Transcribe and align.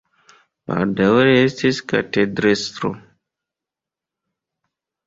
Baldaŭe 0.69 1.27
li 1.27 1.35
estis 1.49 1.83
katedrestro. 1.93 2.95